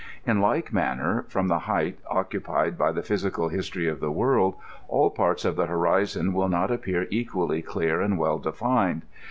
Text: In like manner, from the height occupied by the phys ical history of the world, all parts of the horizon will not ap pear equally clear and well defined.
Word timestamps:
In 0.25 0.41
like 0.41 0.73
manner, 0.73 1.25
from 1.27 1.47
the 1.47 1.59
height 1.69 1.99
occupied 2.09 2.75
by 2.75 2.91
the 2.91 3.03
phys 3.03 3.29
ical 3.29 3.51
history 3.51 3.87
of 3.87 3.99
the 3.99 4.09
world, 4.09 4.55
all 4.87 5.11
parts 5.11 5.45
of 5.45 5.55
the 5.55 5.67
horizon 5.67 6.33
will 6.33 6.49
not 6.49 6.71
ap 6.71 6.85
pear 6.85 7.05
equally 7.11 7.61
clear 7.61 8.01
and 8.01 8.17
well 8.17 8.39
defined. 8.39 9.03